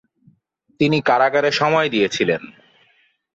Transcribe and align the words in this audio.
তিনি 0.79 0.97
কারাগারে 1.01 1.51
সময় 1.51 1.89
দিয়েছিলেন। 1.89 2.41